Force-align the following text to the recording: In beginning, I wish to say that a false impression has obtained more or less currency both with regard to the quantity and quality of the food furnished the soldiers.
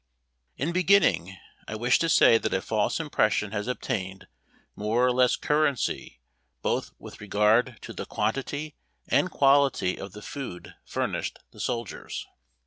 In 0.57 0.71
beginning, 0.71 1.37
I 1.67 1.75
wish 1.75 1.99
to 1.99 2.09
say 2.09 2.39
that 2.39 2.55
a 2.55 2.61
false 2.63 2.99
impression 2.99 3.51
has 3.51 3.67
obtained 3.67 4.25
more 4.75 5.05
or 5.05 5.11
less 5.11 5.35
currency 5.35 6.21
both 6.63 6.89
with 6.97 7.21
regard 7.21 7.77
to 7.83 7.93
the 7.93 8.07
quantity 8.07 8.73
and 9.07 9.29
quality 9.29 9.97
of 9.97 10.13
the 10.13 10.23
food 10.23 10.73
furnished 10.85 11.37
the 11.51 11.59
soldiers. 11.59 12.25